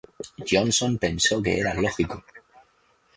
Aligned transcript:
Johnson 0.51 0.97
pensó 0.97 1.43
que 1.43 1.59
era 1.59 1.75
lógico. 1.75 2.25